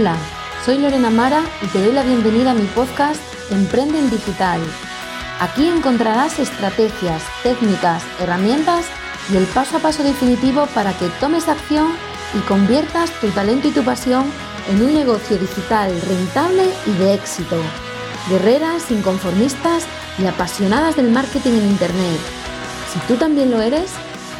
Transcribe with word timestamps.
Hola, 0.00 0.16
soy 0.64 0.78
Lorena 0.78 1.10
Mara 1.10 1.42
y 1.60 1.66
te 1.66 1.84
doy 1.84 1.92
la 1.92 2.02
bienvenida 2.02 2.52
a 2.52 2.54
mi 2.54 2.64
podcast 2.68 3.20
Emprende 3.50 3.98
en 3.98 4.08
Digital. 4.08 4.58
Aquí 5.40 5.66
encontrarás 5.66 6.38
estrategias, 6.38 7.22
técnicas, 7.42 8.02
herramientas 8.18 8.86
y 9.30 9.36
el 9.36 9.44
paso 9.44 9.76
a 9.76 9.80
paso 9.80 10.02
definitivo 10.02 10.66
para 10.74 10.94
que 10.94 11.10
tomes 11.20 11.48
acción 11.48 11.88
y 12.32 12.38
conviertas 12.48 13.10
tu 13.20 13.28
talento 13.28 13.68
y 13.68 13.72
tu 13.72 13.82
pasión 13.82 14.24
en 14.70 14.80
un 14.80 14.94
negocio 14.94 15.36
digital 15.36 15.92
rentable 16.00 16.64
y 16.86 16.92
de 16.92 17.12
éxito. 17.12 17.56
Guerreras, 18.30 18.90
inconformistas 18.90 19.84
y 20.18 20.24
apasionadas 20.24 20.96
del 20.96 21.10
marketing 21.10 21.58
en 21.58 21.66
Internet. 21.66 22.20
Si 22.90 22.98
tú 23.00 23.16
también 23.16 23.50
lo 23.50 23.60
eres, 23.60 23.90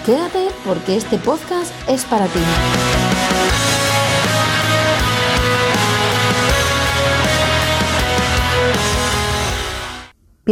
quédate 0.06 0.48
porque 0.64 0.96
este 0.96 1.18
podcast 1.18 1.70
es 1.86 2.06
para 2.06 2.24
ti. 2.28 2.40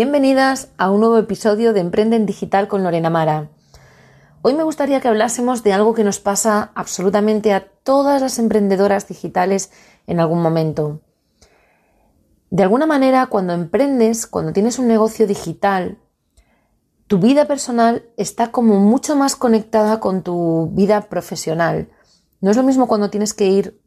Bienvenidas 0.01 0.69
a 0.79 0.93
un 0.93 1.01
nuevo 1.01 1.19
episodio 1.19 1.73
de 1.73 1.80
Emprende 1.80 2.15
en 2.15 2.25
Digital 2.25 2.69
con 2.69 2.84
Lorena 2.84 3.11
Mara. 3.11 3.48
Hoy 4.43 4.55
me 4.55 4.62
gustaría 4.62 5.01
que 5.01 5.09
hablásemos 5.09 5.65
de 5.65 5.73
algo 5.73 5.93
que 5.93 6.05
nos 6.05 6.20
pasa 6.20 6.70
absolutamente 6.77 7.52
a 7.52 7.66
todas 7.83 8.23
las 8.23 8.39
emprendedoras 8.39 9.09
digitales 9.09 9.73
en 10.06 10.20
algún 10.20 10.41
momento. 10.41 11.01
De 12.51 12.62
alguna 12.62 12.87
manera, 12.87 13.27
cuando 13.27 13.55
emprendes, 13.55 14.29
cuando 14.29 14.53
tienes 14.53 14.79
un 14.79 14.87
negocio 14.87 15.27
digital, 15.27 15.98
tu 17.09 17.19
vida 17.19 17.47
personal 17.47 18.05
está 18.17 18.53
como 18.53 18.78
mucho 18.78 19.17
más 19.17 19.34
conectada 19.34 19.98
con 19.98 20.23
tu 20.23 20.70
vida 20.75 21.09
profesional. 21.09 21.89
No 22.41 22.53
es 22.53 22.56
lo 22.56 22.62
mismo 22.62 22.87
cuando 22.87 23.11
tienes 23.11 23.34
que 23.34 23.47
ir 23.47 23.83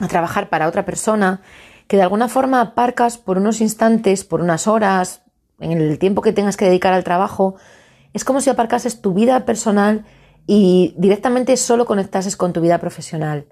a 0.00 0.08
trabajar 0.08 0.48
para 0.48 0.66
otra 0.66 0.86
persona, 0.86 1.42
que 1.88 1.98
de 1.98 2.04
alguna 2.04 2.28
forma 2.28 2.62
aparcas 2.62 3.18
por 3.18 3.36
unos 3.36 3.60
instantes, 3.60 4.24
por 4.24 4.40
unas 4.40 4.66
horas, 4.66 5.25
en 5.60 5.72
el 5.72 5.98
tiempo 5.98 6.22
que 6.22 6.32
tengas 6.32 6.56
que 6.56 6.66
dedicar 6.66 6.92
al 6.92 7.04
trabajo, 7.04 7.56
es 8.12 8.24
como 8.24 8.40
si 8.40 8.50
aparcases 8.50 9.00
tu 9.00 9.14
vida 9.14 9.44
personal 9.44 10.04
y 10.46 10.94
directamente 10.96 11.56
solo 11.56 11.86
conectases 11.86 12.36
con 12.36 12.52
tu 12.52 12.60
vida 12.60 12.78
profesional. 12.78 13.46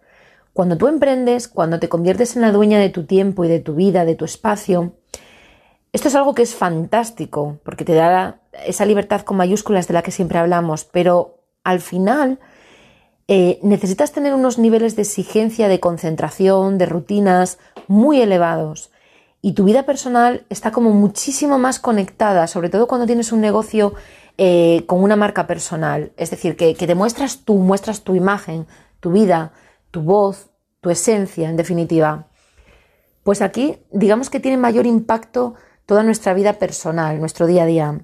Cuando 0.52 0.78
tú 0.78 0.86
emprendes, 0.86 1.48
cuando 1.48 1.80
te 1.80 1.88
conviertes 1.88 2.36
en 2.36 2.42
la 2.42 2.52
dueña 2.52 2.78
de 2.78 2.88
tu 2.88 3.04
tiempo 3.04 3.44
y 3.44 3.48
de 3.48 3.60
tu 3.60 3.74
vida, 3.74 4.04
de 4.04 4.14
tu 4.14 4.24
espacio, 4.24 4.94
esto 5.92 6.08
es 6.08 6.14
algo 6.14 6.34
que 6.34 6.42
es 6.42 6.54
fantástico, 6.54 7.58
porque 7.64 7.84
te 7.84 7.94
da 7.94 8.40
esa 8.66 8.84
libertad 8.84 9.22
con 9.22 9.36
mayúsculas 9.36 9.88
de 9.88 9.94
la 9.94 10.02
que 10.02 10.10
siempre 10.10 10.38
hablamos, 10.38 10.84
pero 10.84 11.40
al 11.64 11.80
final 11.80 12.38
eh, 13.26 13.58
necesitas 13.62 14.12
tener 14.12 14.34
unos 14.34 14.58
niveles 14.58 14.96
de 14.96 15.02
exigencia, 15.02 15.68
de 15.68 15.80
concentración, 15.80 16.78
de 16.78 16.86
rutinas 16.86 17.58
muy 17.88 18.20
elevados 18.20 18.90
y 19.44 19.52
tu 19.52 19.64
vida 19.64 19.82
personal 19.82 20.46
está 20.48 20.72
como 20.72 20.92
muchísimo 20.92 21.58
más 21.58 21.78
conectada, 21.78 22.46
sobre 22.46 22.70
todo 22.70 22.86
cuando 22.86 23.06
tienes 23.06 23.30
un 23.30 23.42
negocio 23.42 23.92
eh, 24.38 24.84
con 24.86 25.02
una 25.02 25.16
marca 25.16 25.46
personal. 25.46 26.12
Es 26.16 26.30
decir, 26.30 26.56
que, 26.56 26.74
que 26.74 26.86
te 26.86 26.94
muestras 26.94 27.44
tú, 27.44 27.56
muestras 27.56 28.04
tu 28.04 28.14
imagen, 28.14 28.66
tu 29.00 29.12
vida, 29.12 29.52
tu 29.90 30.00
voz, 30.00 30.48
tu 30.80 30.88
esencia, 30.88 31.50
en 31.50 31.58
definitiva. 31.58 32.28
Pues 33.22 33.42
aquí, 33.42 33.76
digamos 33.92 34.30
que 34.30 34.40
tiene 34.40 34.56
mayor 34.56 34.86
impacto 34.86 35.56
toda 35.84 36.04
nuestra 36.04 36.32
vida 36.32 36.54
personal, 36.54 37.20
nuestro 37.20 37.46
día 37.46 37.64
a 37.64 37.66
día. 37.66 38.00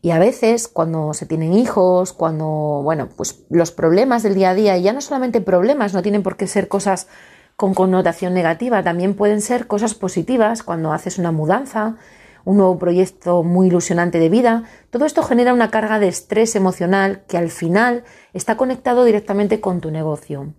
Y 0.00 0.12
a 0.12 0.20
veces, 0.20 0.68
cuando 0.68 1.12
se 1.12 1.26
tienen 1.26 1.54
hijos, 1.54 2.12
cuando, 2.12 2.82
bueno, 2.84 3.08
pues 3.16 3.42
los 3.50 3.72
problemas 3.72 4.22
del 4.22 4.36
día 4.36 4.50
a 4.50 4.54
día, 4.54 4.78
y 4.78 4.82
ya 4.82 4.92
no 4.92 5.00
solamente 5.00 5.40
problemas, 5.40 5.92
no 5.92 6.02
tienen 6.02 6.22
por 6.22 6.36
qué 6.36 6.46
ser 6.46 6.68
cosas 6.68 7.08
con 7.58 7.74
connotación 7.74 8.34
negativa, 8.34 8.84
también 8.84 9.14
pueden 9.14 9.40
ser 9.40 9.66
cosas 9.66 9.94
positivas 9.94 10.62
cuando 10.62 10.92
haces 10.92 11.18
una 11.18 11.32
mudanza, 11.32 11.96
un 12.44 12.58
nuevo 12.58 12.78
proyecto 12.78 13.42
muy 13.42 13.66
ilusionante 13.66 14.20
de 14.20 14.28
vida. 14.28 14.62
Todo 14.90 15.06
esto 15.06 15.24
genera 15.24 15.52
una 15.52 15.68
carga 15.68 15.98
de 15.98 16.06
estrés 16.06 16.54
emocional 16.54 17.24
que 17.26 17.36
al 17.36 17.50
final 17.50 18.04
está 18.32 18.56
conectado 18.56 19.02
directamente 19.02 19.60
con 19.60 19.80
tu 19.80 19.90
negocio. 19.90 20.54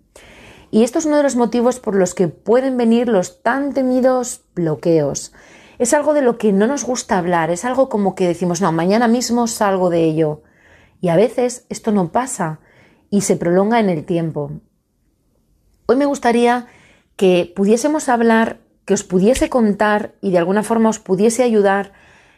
Y 0.71 0.83
esto 0.83 0.99
es 0.99 1.05
uno 1.05 1.15
de 1.15 1.23
los 1.23 1.37
motivos 1.37 1.79
por 1.79 1.95
los 1.95 2.13
que 2.13 2.27
pueden 2.27 2.75
venir 2.75 3.07
los 3.07 3.41
tan 3.43 3.71
temidos 3.73 4.41
bloqueos. 4.53 5.31
Es 5.77 5.93
algo 5.93 6.13
de 6.13 6.21
lo 6.21 6.37
que 6.37 6.51
no 6.51 6.67
nos 6.67 6.83
gusta 6.83 7.17
hablar, 7.17 7.49
es 7.49 7.63
algo 7.63 7.87
como 7.87 8.13
que 8.13 8.27
decimos, 8.27 8.59
no, 8.59 8.73
mañana 8.73 9.07
mismo 9.07 9.47
salgo 9.47 9.89
de 9.89 10.03
ello. 10.03 10.41
Y 10.99 11.07
a 11.07 11.15
veces 11.15 11.65
esto 11.69 11.93
no 11.93 12.11
pasa 12.11 12.59
y 13.09 13.21
se 13.21 13.37
prolonga 13.37 13.79
en 13.79 13.89
el 13.89 14.03
tiempo. 14.03 14.51
Hoy 15.85 15.95
me 15.95 16.05
gustaría 16.05 16.67
que 17.19 17.51
pudiésemos 17.53 18.07
hablar, 18.07 18.61
que 18.85 18.93
os 18.93 19.03
pudiese 19.03 19.49
contar 19.49 20.13
y 20.21 20.31
de 20.31 20.37
alguna 20.37 20.63
forma 20.63 20.87
os 20.87 20.99
pudiese 20.99 21.43
ayudar 21.43 21.91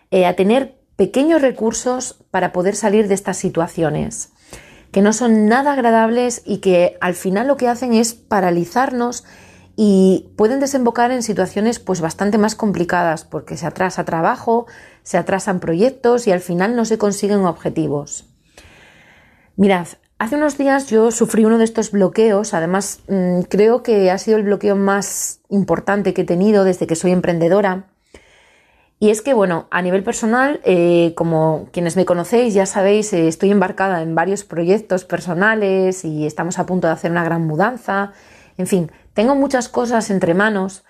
eh, 0.10 0.26
a 0.26 0.36
tener 0.36 0.82
pequeños 0.96 1.44
recursos 1.44 2.26
para 2.32 2.52
poder 2.52 2.76
salir 2.76 3.08
de 3.08 3.14
estas 3.14 3.38
situaciones, 3.38 4.34
que 4.92 5.04
no 5.04 5.14
son 5.14 5.46
nada 5.48 5.74
agradables 5.74 6.42
y 6.48 6.62
que 6.62 6.98
al 7.00 7.14
final 7.14 7.48
lo 7.48 7.58
que 7.58 7.68
hacen 7.68 7.94
es 7.94 8.16
paralizarnos 8.16 9.24
y 9.76 10.32
pueden 10.36 10.60
desembocar 10.60 11.12
en 11.12 11.22
situaciones 11.22 11.78
pues 11.78 12.02
bastante 12.02 12.40
más 12.40 12.56
complicadas 12.56 13.24
porque 13.24 13.58
se 13.58 13.68
atrasa 13.68 14.04
trabajo, 14.04 14.66
se 15.04 15.20
atrasan 15.20 15.60
proyectos 15.60 16.26
y 16.26 16.32
al 16.32 16.42
final 16.42 16.76
no 16.76 16.86
se 16.86 16.98
consiguen 16.98 17.46
objetivos. 17.46 18.26
Mirad, 19.58 19.90
Hace 20.22 20.36
unos 20.36 20.56
días 20.56 20.86
yo 20.86 21.10
sufrí 21.10 21.46
uno 21.46 21.58
de 21.58 21.64
estos 21.64 21.90
bloqueos, 21.90 22.54
además 22.54 23.00
mm, 23.08 23.40
creo 23.50 23.82
que 23.82 24.12
ha 24.12 24.20
sido 24.20 24.38
el 24.38 24.44
bloqueo 24.44 24.76
más 24.76 25.42
importante 25.50 26.14
que 26.14 26.22
he 26.22 26.26
tenido 26.26 26.64
desde 26.64 26.86
que 26.86 26.96
soy 26.96 27.10
emprendedora. 27.10 27.88
Y 29.00 29.10
es 29.10 29.24
que, 29.24 29.34
bueno, 29.34 29.66
a 29.72 29.82
nivel 29.82 30.04
personal, 30.04 30.62
eh, 30.64 31.14
como 31.16 31.70
quienes 31.72 31.96
me 31.96 32.06
conocéis 32.06 32.54
ya 32.54 32.68
sabéis, 32.68 33.12
eh, 33.14 33.28
estoy 33.28 33.50
embarcada 33.50 34.04
en 34.04 34.14
varios 34.14 34.44
proyectos 34.44 35.06
personales 35.06 36.06
y 36.06 36.28
estamos 36.28 36.60
a 36.60 36.68
punto 36.68 36.86
de 36.86 36.94
hacer 36.94 37.10
una 37.10 37.24
gran 37.24 37.48
mudanza. 37.48 38.12
En 38.58 38.68
fin, 38.68 38.92
tengo 39.16 39.34
muchas 39.34 39.70
cosas 39.70 40.12
entre 40.12 40.36
manos. 40.36 40.84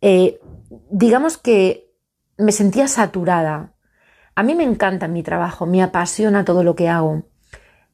Eh, 0.00 0.40
digamos 0.88 1.36
que 1.36 1.92
me 2.38 2.52
sentía 2.52 2.88
saturada. 2.88 3.74
A 4.34 4.42
mí 4.42 4.54
me 4.54 4.64
encanta 4.64 5.08
mi 5.08 5.22
trabajo, 5.22 5.66
me 5.66 5.82
apasiona 5.82 6.46
todo 6.46 6.64
lo 6.64 6.74
que 6.74 6.88
hago. 6.88 7.24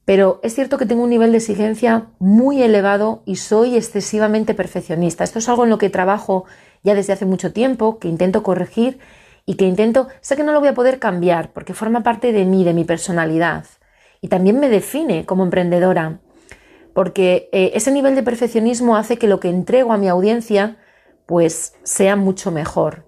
Pero 0.08 0.40
es 0.42 0.54
cierto 0.54 0.78
que 0.78 0.86
tengo 0.86 1.02
un 1.02 1.10
nivel 1.10 1.32
de 1.32 1.36
exigencia 1.36 2.06
muy 2.18 2.62
elevado 2.62 3.20
y 3.26 3.36
soy 3.36 3.76
excesivamente 3.76 4.54
perfeccionista. 4.54 5.22
Esto 5.22 5.38
es 5.38 5.50
algo 5.50 5.64
en 5.64 5.68
lo 5.68 5.76
que 5.76 5.90
trabajo 5.90 6.46
ya 6.82 6.94
desde 6.94 7.12
hace 7.12 7.26
mucho 7.26 7.52
tiempo, 7.52 7.98
que 7.98 8.08
intento 8.08 8.42
corregir 8.42 9.00
y 9.44 9.56
que 9.56 9.66
intento, 9.66 10.08
sé 10.22 10.34
que 10.34 10.44
no 10.44 10.52
lo 10.52 10.60
voy 10.60 10.70
a 10.70 10.74
poder 10.74 10.98
cambiar 10.98 11.52
porque 11.52 11.74
forma 11.74 12.02
parte 12.02 12.32
de 12.32 12.46
mí, 12.46 12.64
de 12.64 12.72
mi 12.72 12.84
personalidad. 12.84 13.66
Y 14.22 14.28
también 14.28 14.58
me 14.58 14.70
define 14.70 15.26
como 15.26 15.44
emprendedora, 15.44 16.20
porque 16.94 17.50
eh, 17.52 17.72
ese 17.74 17.92
nivel 17.92 18.14
de 18.14 18.22
perfeccionismo 18.22 18.96
hace 18.96 19.18
que 19.18 19.28
lo 19.28 19.40
que 19.40 19.50
entrego 19.50 19.92
a 19.92 19.98
mi 19.98 20.08
audiencia 20.08 20.78
pues 21.26 21.74
sea 21.82 22.16
mucho 22.16 22.50
mejor. 22.50 23.07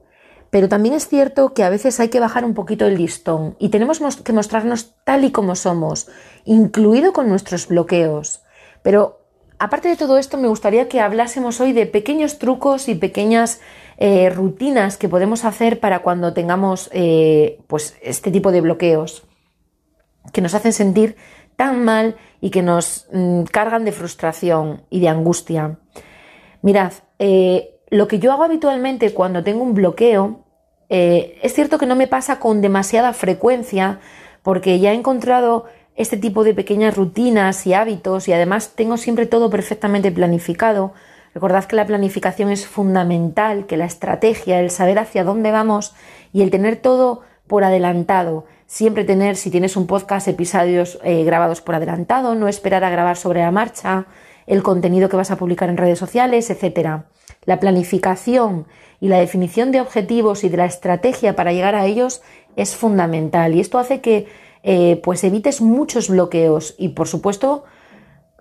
Pero 0.51 0.69
también 0.69 0.95
es 0.95 1.09
cierto 1.09 1.55
que 1.55 1.63
a 1.63 1.71
veces 1.71 2.01
hay 2.01 2.09
que 2.09 2.21
bajar 2.21 2.45
un 2.45 2.55
poquito 2.55 2.87
el 2.87 2.99
listón 2.99 3.57
y 3.59 3.69
tenemos 3.69 4.01
que 4.23 4.33
mostrarnos 4.33 4.95
tal 5.05 5.25
y 5.25 5.31
como 5.31 5.55
somos, 5.55 6.09
incluido 6.45 7.13
con 7.13 7.29
nuestros 7.29 7.69
bloqueos. 7.69 8.43
Pero 8.83 9.21
aparte 9.59 9.89
de 9.89 9.97
todo 9.97 10.19
esto, 10.19 10.39
me 10.39 10.49
gustaría 10.49 10.89
que 10.89 11.01
hablásemos 11.01 11.61
hoy 11.61 11.73
de 11.73 11.87
pequeños 11.87 12.39
trucos 12.39 12.89
y 12.89 12.97
pequeñas 12.97 13.61
eh, 13.99 14.29
rutinas 14.31 14.97
que 14.97 15.09
podemos 15.09 15.45
hacer 15.45 15.79
para 15.79 16.01
cuando 16.01 16.33
tengamos 16.33 16.91
eh, 16.93 17.61
pues 17.69 17.97
este 18.03 18.31
tipo 18.31 18.51
de 18.51 18.61
bloqueos 18.61 19.25
que 20.33 20.41
nos 20.41 20.55
hacen 20.55 20.73
sentir 20.73 21.17
tan 21.57 21.85
mal 21.85 22.17
y 22.41 22.51
que 22.51 22.63
nos 22.63 23.07
mm, 23.13 23.43
cargan 23.45 23.85
de 23.85 23.93
frustración 23.93 24.83
y 24.91 25.01
de 25.01 25.09
angustia. 25.09 25.79
Mirad, 26.63 26.93
eh, 27.19 27.81
lo 27.91 28.09
que 28.09 28.19
yo 28.19 28.33
hago 28.33 28.45
habitualmente 28.45 29.13
cuando 29.13 29.43
tengo 29.43 29.63
un 29.63 29.75
bloqueo, 29.75 30.45
eh, 30.91 31.39
es 31.43 31.55
cierto 31.55 31.79
que 31.79 31.87
no 31.87 31.97
me 31.97 32.09
pasa 32.09 32.41
con 32.41 32.61
demasiada 32.61 33.13
frecuencia, 33.13 34.01
porque 34.43 34.81
ya 34.81 34.93
he 34.93 34.95
encontrado 34.95 35.67
este 35.95 36.17
tipo 36.17 36.45
de 36.45 36.53
pequeñas 36.53 36.97
rutinas 36.97 37.67
y 37.67 37.75
hábitos 37.75 38.27
y 38.27 38.33
además 38.33 38.73
tengo 38.75 38.97
siempre 38.97 39.27
todo 39.27 39.51
perfectamente 39.51 40.11
planificado. 40.11 40.93
Recordad 41.33 41.65
que 41.65 41.77
la 41.77 41.87
planificación 41.87 42.51
es 42.51 42.67
fundamental, 42.67 43.67
que 43.67 43.77
la 43.77 43.85
estrategia, 43.85 44.59
el 44.59 44.71
saber 44.71 44.99
hacia 44.99 45.23
dónde 45.23 45.53
vamos 45.53 45.95
y 46.33 46.43
el 46.43 46.51
tener 46.51 46.77
todo 46.77 47.23
por 47.47 47.63
adelantado. 47.63 48.47
Siempre 48.67 49.05
tener, 49.05 49.37
si 49.37 49.51
tienes 49.51 49.77
un 49.77 49.87
podcast, 49.87 50.27
episodios 50.27 50.99
eh, 51.05 51.23
grabados 51.23 51.61
por 51.61 51.77
adelantado, 51.77 52.35
no 52.35 52.49
esperar 52.49 52.83
a 52.83 52.91
grabar 52.91 53.17
sobre 53.17 53.43
la 53.43 53.51
marcha, 53.51 54.07
el 54.51 54.65
contenido 54.65 55.09
que 55.09 55.17
vas 55.17 55.31
a 55.31 55.37
publicar 55.37 55.69
en 55.69 55.77
redes 55.77 55.99
sociales, 56.01 56.51
etcétera. 56.51 57.07
La 57.45 57.61
planificación 57.61 58.67
y 59.01 59.07
la 59.07 59.21
definición 59.21 59.71
de 59.71 59.81
objetivos 59.81 60.43
y 60.43 60.49
de 60.49 60.57
la 60.57 60.65
estrategia 60.65 61.37
para 61.37 61.53
llegar 61.53 61.77
a 61.77 61.87
ellos 61.87 62.21
es 62.57 62.75
fundamental 62.75 63.55
y 63.55 63.61
esto 63.61 63.79
hace 63.79 64.01
que 64.01 64.27
eh, 64.65 65.01
pues 65.05 65.23
evites 65.23 65.61
muchos 65.61 66.09
bloqueos 66.09 66.75
y 66.79 66.91
por 66.91 67.07
supuesto 67.07 67.63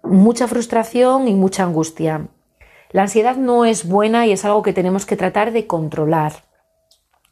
mucha 0.02 0.48
frustración 0.48 1.28
y 1.28 1.36
mucha 1.36 1.64
angustia. 1.64 2.28
La 2.90 3.04
ansiedad 3.04 3.36
no 3.36 3.66
es 3.66 3.88
buena 3.88 4.26
y 4.26 4.32
es 4.32 4.44
algo 4.46 4.64
que 4.64 4.74
tenemos 4.74 5.06
que 5.06 5.16
tratar 5.16 5.52
de 5.52 5.68
controlar, 5.68 6.34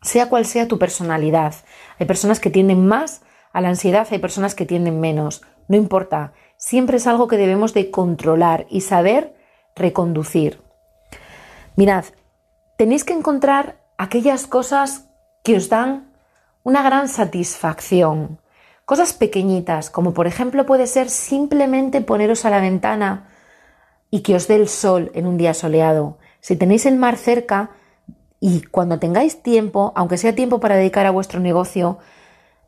sea 0.03 0.29
cual 0.29 0.45
sea 0.45 0.67
tu 0.67 0.77
personalidad. 0.77 1.55
Hay 1.97 2.05
personas 2.05 2.39
que 2.39 2.51
tienden 2.51 2.85
más 2.85 3.23
a 3.53 3.59
la 3.59 3.69
ansiedad, 3.69 4.07
hay 4.11 4.19
personas 4.19 4.53
que 4.53 4.67
tienden 4.67 4.99
menos. 4.99 5.41
No 5.67 5.77
importa, 5.77 6.33
siempre 6.57 6.97
es 6.97 7.07
algo 7.07 7.27
que 7.27 7.37
debemos 7.37 7.73
de 7.73 7.89
controlar 7.91 8.65
y 8.69 8.81
saber 8.81 9.35
reconducir. 9.75 10.61
Mirad, 11.75 12.05
tenéis 12.77 13.03
que 13.03 13.13
encontrar 13.13 13.77
aquellas 13.97 14.47
cosas 14.47 15.05
que 15.43 15.55
os 15.55 15.69
dan 15.69 16.11
una 16.63 16.81
gran 16.81 17.07
satisfacción. 17.07 18.41
Cosas 18.85 19.13
pequeñitas, 19.13 19.89
como 19.89 20.13
por 20.13 20.27
ejemplo 20.27 20.65
puede 20.65 20.87
ser 20.87 21.09
simplemente 21.09 22.01
poneros 22.01 22.45
a 22.45 22.49
la 22.49 22.59
ventana 22.59 23.29
y 24.09 24.21
que 24.21 24.35
os 24.35 24.47
dé 24.47 24.55
el 24.55 24.67
sol 24.67 25.11
en 25.13 25.27
un 25.27 25.37
día 25.37 25.53
soleado. 25.53 26.17
Si 26.39 26.55
tenéis 26.55 26.85
el 26.85 26.97
mar 26.97 27.17
cerca 27.17 27.71
y 28.39 28.61
cuando 28.61 28.99
tengáis 28.99 29.41
tiempo, 29.41 29.91
aunque 29.95 30.17
sea 30.17 30.35
tiempo 30.35 30.59
para 30.59 30.75
dedicar 30.75 31.05
a 31.05 31.11
vuestro 31.11 31.39
negocio, 31.39 31.99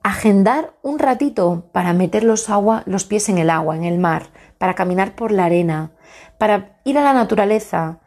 agendar 0.04 0.74
un 0.82 1.00
ratito 1.00 1.66
para 1.72 1.94
meter 1.94 2.24
los, 2.24 2.50
agua, 2.50 2.84
los 2.86 3.06
pies 3.06 3.30
en 3.30 3.38
el 3.38 3.50
agua, 3.50 3.76
en 3.76 3.84
el 3.84 4.00
mar, 4.00 4.28
para 4.58 4.76
caminar 4.76 5.16
por 5.16 5.32
la 5.32 5.46
arena, 5.46 5.92
para 6.38 6.80
ir 6.84 6.98
a 6.98 7.04
la 7.04 7.14
naturaleza. 7.14 8.00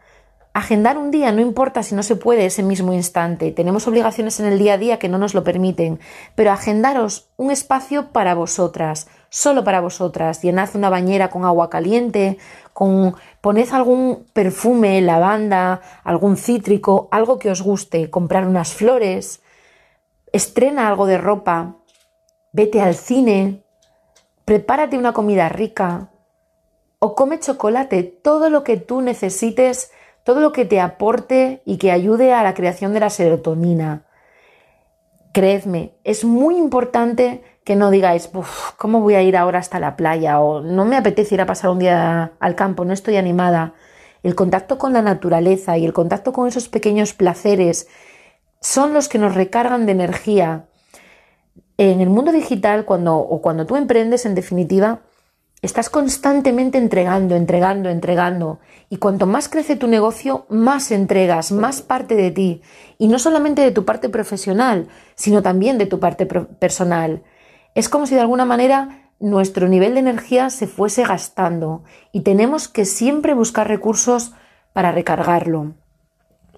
Agendar 0.55 0.99
un 0.99 1.11
día, 1.11 1.33
no 1.33 1.41
importa 1.41 1.83
si 1.83 1.94
no 1.94 2.03
se 2.03 2.17
puede 2.17 2.44
ese 2.44 2.62
mismo 2.62 2.93
instante, 2.93 3.53
tenemos 3.53 3.89
obligaciones 3.89 4.39
en 4.39 4.47
el 4.47 4.59
día 4.59 4.75
a 4.75 4.79
día 4.79 4.99
que 4.99 5.09
no 5.09 5.17
nos 5.17 5.33
lo 5.33 5.44
permiten, 5.44 5.99
pero 6.35 6.53
agendaros 6.53 7.31
un 7.39 7.50
espacio 7.50 8.12
para 8.12 8.35
vosotras, 8.35 9.09
solo 9.31 9.65
para 9.65 9.81
vosotras. 9.81 10.43
Llenad 10.43 10.69
una 10.75 10.91
bañera 10.91 11.31
con 11.31 11.47
agua 11.47 11.71
caliente, 11.71 12.37
con 12.75 13.15
poned 13.41 13.71
algún 13.73 14.27
perfume, 14.35 15.00
lavanda, 15.00 15.81
algún 16.05 16.37
cítrico, 16.37 17.09
algo 17.11 17.38
que 17.38 17.50
os 17.50 17.62
guste, 17.62 18.11
comprar 18.11 18.47
unas 18.47 18.75
flores, 18.75 19.41
estrena 20.33 20.87
algo 20.87 21.06
de 21.06 21.17
ropa, 21.17 21.77
vete 22.52 22.81
al 22.81 22.94
cine, 22.94 23.62
prepárate 24.44 24.99
una 24.99 25.12
comida 25.12 25.49
rica 25.49 26.10
o 26.99 27.14
come 27.14 27.40
chocolate, 27.40 28.02
todo 28.02 28.50
lo 28.50 28.62
que 28.62 28.76
tú 28.76 29.00
necesites, 29.00 29.90
todo 30.25 30.40
lo 30.40 30.52
que 30.52 30.64
te 30.64 30.81
aporte 30.81 31.62
y 31.64 31.78
que 31.78 31.90
ayude 31.90 32.32
a 32.32 32.43
la 32.43 32.54
creación 32.54 32.93
de 32.93 33.00
la 33.00 33.10
serotonina. 33.10 34.04
Creedme, 35.32 35.94
es 36.04 36.25
muy 36.25 36.56
importante 36.56 37.43
que 37.64 37.75
no 37.75 37.90
digáis, 37.90 38.31
¿cómo 38.76 39.00
voy 39.00 39.14
a 39.14 39.22
ir 39.22 39.37
ahora 39.37 39.58
hasta 39.58 39.81
la 39.81 39.96
playa? 39.96 40.40
O 40.40 40.60
no 40.60 40.84
me 40.84 40.96
apetece 40.96 41.34
ir 41.34 41.40
a 41.40 41.46
pasar 41.46 41.70
un 41.70 41.78
día 41.78 42.32
al 42.38 42.54
campo, 42.54 42.84
no 42.84 42.93
estoy 42.93 43.16
animada. 43.16 43.75
El 44.22 44.34
contacto 44.34 44.78
con 44.78 44.93
la 44.93 45.02
naturaleza 45.02 45.78
y 45.78 45.84
el 45.84 45.93
contacto 45.93 46.32
con 46.32 46.46
esos 46.46 46.69
pequeños 46.69 47.14
placeres 47.14 47.88
son 48.60 48.94
los 48.94 49.08
que 49.08 49.19
nos 49.19 49.34
recargan 49.34 49.87
de 49.87 49.93
energía. 49.93 50.66
En 51.84 52.00
el 52.00 52.11
mundo 52.11 52.31
digital, 52.31 52.84
cuando, 52.84 53.17
o 53.17 53.43
cuando 53.43 53.67
tú 53.67 53.75
emprendes, 53.75 54.25
en 54.25 54.37
definitiva, 54.37 55.00
estás 55.62 55.90
constantemente 55.90 56.79
entregando, 56.79 57.34
entregando, 57.34 57.88
entregando. 57.88 58.61
Y 58.88 58.99
cuanto 58.99 59.26
más 59.26 59.49
crece 59.49 59.75
tu 59.75 59.88
negocio, 59.88 60.46
más 60.49 60.93
entregas, 60.93 61.50
más 61.50 61.82
parte 61.82 62.14
de 62.14 62.31
ti. 62.31 62.62
Y 62.99 63.08
no 63.08 63.19
solamente 63.19 63.62
de 63.62 63.73
tu 63.73 63.84
parte 63.84 64.08
profesional, 64.08 64.87
sino 65.17 65.43
también 65.43 65.76
de 65.76 65.87
tu 65.87 65.99
parte 65.99 66.25
personal. 66.25 67.25
Es 67.75 67.88
como 67.88 68.06
si 68.06 68.14
de 68.14 68.20
alguna 68.20 68.44
manera 68.44 69.11
nuestro 69.19 69.67
nivel 69.67 69.94
de 69.94 70.00
energía 70.00 70.50
se 70.50 70.69
fuese 70.69 71.02
gastando 71.02 71.82
y 72.12 72.20
tenemos 72.20 72.69
que 72.69 72.85
siempre 72.85 73.35
buscar 73.35 73.67
recursos 73.67 74.35
para 74.73 74.93
recargarlo. 74.93 75.75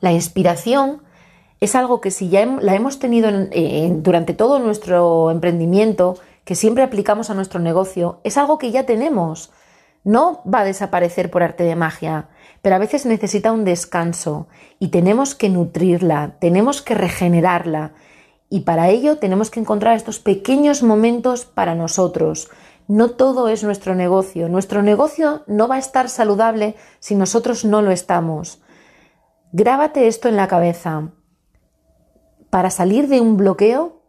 La 0.01 0.13
inspiración 0.13 1.04
es 1.65 1.75
algo 1.75 2.01
que 2.01 2.11
si 2.11 2.29
ya 2.29 2.45
la 2.47 2.75
hemos 2.75 2.99
tenido 2.99 3.31
durante 3.97 4.35
todo 4.35 4.59
nuestro 4.59 5.31
emprendimiento, 5.31 6.17
que 6.45 6.55
siempre 6.55 6.85
aplicamos 6.85 7.31
a 7.31 7.35
nuestro 7.35 7.61
negocio, 7.61 8.21
es 8.23 8.37
algo 8.37 8.59
que 8.59 8.71
ya 8.71 8.85
tenemos. 8.85 9.51
No 10.05 10.43
va 10.45 10.61
a 10.61 10.65
desaparecer 10.65 11.31
por 11.31 11.43
arte 11.43 11.65
de 11.65 11.77
magia, 11.77 12.29
pero 12.61 12.77
a 12.77 12.79
veces 12.79 13.07
necesita 13.07 13.53
un 13.53 13.65
descanso 13.65 14.49
y 14.79 14.89
tenemos 14.89 15.35
que 15.35 15.49
nutrirla, 15.49 16.37
tenemos 16.39 16.83
que 16.83 16.95
regenerarla 16.95 17.93
y 18.51 18.61
para 18.61 18.91
ello 18.91 19.17
tenemos 19.17 19.51
que 19.51 19.61
encontrar 19.61 19.97
estos 19.97 20.19
pequeños 20.19 20.83
momentos 20.83 21.47
para 21.47 21.75
nosotros. 21.75 22.51
No 22.87 23.13
todo 23.13 23.49
es 23.49 23.65
nuestro 23.65 23.95
negocio. 23.95 24.51
Nuestro 24.51 24.83
negocio 24.83 25.43
no 25.47 25.67
va 25.69 25.77
a 25.77 25.79
estar 25.79 26.11
saludable 26.11 26.75
si 27.01 27.15
nosotros 27.15 27.65
no 27.65 27.81
lo 27.81 27.91
estamos. 27.91 28.61
Grábate 29.53 30.07
esto 30.07 30.29
en 30.29 30.37
la 30.37 30.49
cabeza. 30.49 31.11
Para 32.55 32.71
salir 32.71 33.09
de 33.09 33.21
un 33.21 33.37
bloqueo, 33.37 34.01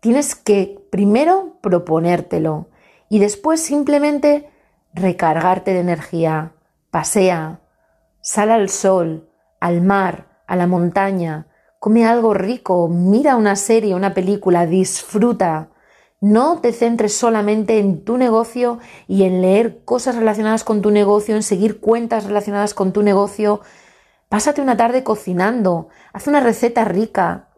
tienes 0.00 0.34
que 0.34 0.86
primero 0.90 1.56
proponértelo 1.62 2.68
y 3.08 3.20
después 3.20 3.58
simplemente 3.58 4.50
recargarte 4.92 5.72
de 5.72 5.80
energía. 5.80 6.52
Pasea, 6.90 7.60
sal 8.20 8.50
al 8.50 8.68
sol, 8.68 9.30
al 9.60 9.80
mar, 9.80 10.42
a 10.46 10.56
la 10.56 10.66
montaña, 10.66 11.46
come 11.78 12.04
algo 12.04 12.34
rico, 12.34 12.86
mira 12.88 13.34
una 13.34 13.56
serie, 13.56 13.94
una 13.94 14.12
película, 14.12 14.66
disfruta. 14.66 15.70
No 16.20 16.60
te 16.60 16.74
centres 16.74 17.14
solamente 17.14 17.78
en 17.78 18.04
tu 18.04 18.18
negocio 18.18 18.78
y 19.08 19.22
en 19.22 19.40
leer 19.40 19.86
cosas 19.86 20.16
relacionadas 20.16 20.64
con 20.64 20.82
tu 20.82 20.90
negocio, 20.90 21.34
en 21.34 21.42
seguir 21.42 21.80
cuentas 21.80 22.26
relacionadas 22.26 22.74
con 22.74 22.92
tu 22.92 23.02
negocio. 23.02 23.62
Pásate 24.28 24.60
una 24.60 24.76
tarde 24.76 25.02
cocinando, 25.02 25.88
haz 26.12 26.26
una 26.26 26.40
receta 26.40 26.84
rica, 26.84 27.48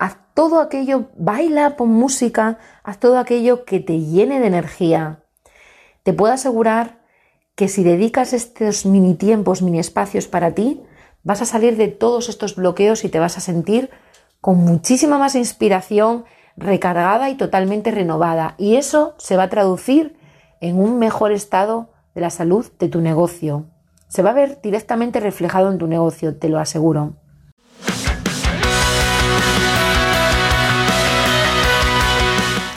haz 0.00 0.16
todo 0.34 0.60
aquello, 0.60 1.10
baila, 1.14 1.76
pon 1.76 1.92
música, 1.92 2.58
haz 2.82 2.98
todo 2.98 3.18
aquello 3.18 3.64
que 3.66 3.80
te 3.80 4.00
llene 4.00 4.40
de 4.40 4.46
energía. 4.46 5.22
Te 6.02 6.14
puedo 6.14 6.32
asegurar 6.32 7.04
que 7.54 7.68
si 7.68 7.84
dedicas 7.84 8.32
estos 8.32 8.86
mini 8.86 9.14
tiempos, 9.14 9.60
mini 9.60 9.78
espacios 9.78 10.26
para 10.26 10.52
ti, 10.52 10.82
vas 11.22 11.42
a 11.42 11.44
salir 11.44 11.76
de 11.76 11.88
todos 11.88 12.30
estos 12.30 12.56
bloqueos 12.56 13.04
y 13.04 13.10
te 13.10 13.18
vas 13.18 13.36
a 13.36 13.42
sentir 13.42 13.90
con 14.40 14.56
muchísima 14.56 15.18
más 15.18 15.34
inspiración, 15.34 16.24
recargada 16.56 17.28
y 17.28 17.36
totalmente 17.36 17.90
renovada. 17.90 18.54
Y 18.56 18.76
eso 18.76 19.14
se 19.18 19.36
va 19.36 19.44
a 19.44 19.50
traducir 19.50 20.16
en 20.62 20.80
un 20.80 20.98
mejor 20.98 21.30
estado 21.30 21.90
de 22.14 22.22
la 22.22 22.30
salud 22.30 22.66
de 22.78 22.88
tu 22.88 23.02
negocio. 23.02 23.66
Se 24.08 24.22
va 24.22 24.30
a 24.30 24.34
ver 24.34 24.62
directamente 24.62 25.20
reflejado 25.20 25.70
en 25.70 25.76
tu 25.76 25.86
negocio, 25.86 26.38
te 26.38 26.48
lo 26.48 26.58
aseguro. 26.58 27.19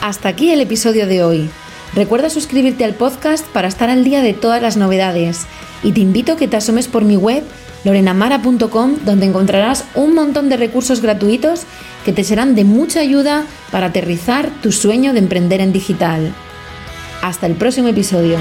Hasta 0.04 0.28
aquí 0.28 0.50
el 0.50 0.60
episodio 0.60 1.06
de 1.06 1.22
hoy. 1.22 1.48
Recuerda 1.94 2.28
suscribirte 2.28 2.84
al 2.84 2.92
podcast 2.92 3.42
para 3.46 3.68
estar 3.68 3.88
al 3.88 4.04
día 4.04 4.20
de 4.20 4.34
todas 4.34 4.60
las 4.60 4.76
novedades 4.76 5.46
y 5.82 5.92
te 5.92 6.02
invito 6.02 6.32
a 6.32 6.36
que 6.36 6.46
te 6.46 6.58
asomes 6.58 6.88
por 6.88 7.04
mi 7.04 7.16
web 7.16 7.42
lorenamara.com, 7.84 8.96
donde 9.06 9.24
encontrarás 9.24 9.86
un 9.94 10.14
montón 10.14 10.50
de 10.50 10.58
recursos 10.58 11.00
gratuitos 11.00 11.62
que 12.04 12.12
te 12.12 12.22
serán 12.22 12.54
de 12.54 12.64
mucha 12.64 13.00
ayuda 13.00 13.46
para 13.72 13.86
aterrizar 13.86 14.50
tu 14.62 14.72
sueño 14.72 15.14
de 15.14 15.20
emprender 15.20 15.62
en 15.62 15.72
digital. 15.72 16.34
Hasta 17.22 17.46
el 17.46 17.54
próximo 17.54 17.88
episodio. 17.88 18.36